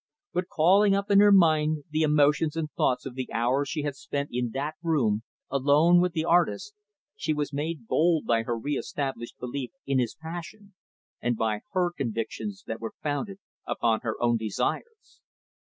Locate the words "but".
0.33-0.47